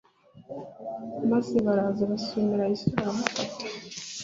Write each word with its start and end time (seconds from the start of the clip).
Maze 1.31 1.55
baraza 1.65 2.01
basumira 2.11 2.69
Yesu, 2.71 2.85
baramufata. 2.93 3.65